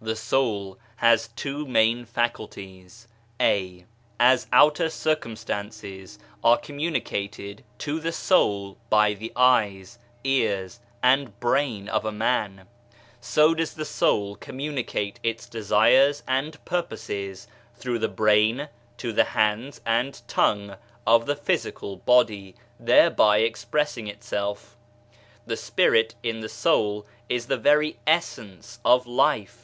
The 0.00 0.16
soul 0.16 0.78
has 0.96 1.28
two 1.28 1.66
main 1.66 2.04
faculties, 2.04 3.08
(a) 3.40 3.86
As 4.20 4.46
outer 4.52 4.90
cir 4.90 5.16
cumstances 5.16 6.18
are 6.42 6.58
communicated 6.58 7.64
to 7.78 7.98
the 8.00 8.12
soul 8.12 8.76
by 8.90 9.14
the 9.14 9.32
eyes, 9.34 9.98
ears, 10.22 10.80
and 11.02 11.40
brain 11.40 11.88
of 11.88 12.04
a 12.04 12.12
man, 12.12 12.68
so 13.18 13.54
does 13.54 13.72
the 13.72 13.86
soul 13.86 14.36
communicate 14.36 15.20
its 15.22 15.46
desires 15.48 16.22
and 16.28 16.62
purposes 16.66 17.48
through 17.74 17.98
the 17.98 18.06
brain 18.06 18.68
to 18.98 19.10
the 19.10 19.24
hands 19.24 19.80
and 19.86 20.20
tongue 20.28 20.76
of 21.06 21.24
the 21.24 21.34
physical 21.34 21.96
body, 21.96 22.54
thereby 22.78 23.38
expressing 23.38 24.06
itself. 24.08 24.76
The 25.46 25.56
Spirit 25.56 26.14
in 26.22 26.40
the 26.40 26.50
soul 26.50 27.06
is 27.30 27.46
the 27.46 27.56
very 27.56 27.98
essence 28.06 28.80
of 28.84 29.06
Life. 29.06 29.62